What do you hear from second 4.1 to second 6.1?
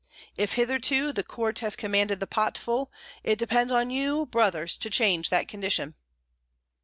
brothers, to change that condition."